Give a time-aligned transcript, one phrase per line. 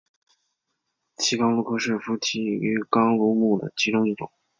[1.17, 4.31] 奇肛鲈科是辐鳍鱼纲鲑鲈目的其中一科。